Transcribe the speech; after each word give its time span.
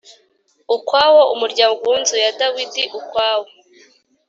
Ukwawo 0.75 1.21
umuryango 1.33 1.79
w 1.89 1.93
inzu 1.97 2.15
ya 2.23 2.31
dawidi 2.39 2.83
ukwawo 2.99 3.47